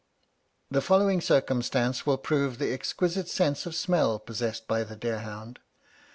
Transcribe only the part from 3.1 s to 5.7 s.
sense of smell possessed by the deer hound.